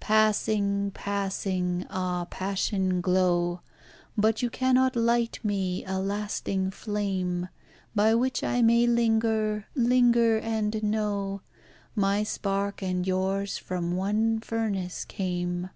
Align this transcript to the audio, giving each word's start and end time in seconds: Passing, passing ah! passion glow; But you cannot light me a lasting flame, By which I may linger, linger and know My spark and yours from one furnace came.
Passing, 0.00 0.90
passing 0.90 1.86
ah! 1.90 2.24
passion 2.24 3.00
glow; 3.00 3.60
But 4.18 4.42
you 4.42 4.50
cannot 4.50 4.96
light 4.96 5.38
me 5.44 5.84
a 5.84 6.00
lasting 6.00 6.72
flame, 6.72 7.48
By 7.94 8.12
which 8.16 8.42
I 8.42 8.62
may 8.62 8.88
linger, 8.88 9.68
linger 9.76 10.38
and 10.40 10.82
know 10.82 11.42
My 11.94 12.24
spark 12.24 12.82
and 12.82 13.06
yours 13.06 13.58
from 13.58 13.94
one 13.94 14.40
furnace 14.40 15.04
came. 15.04 15.70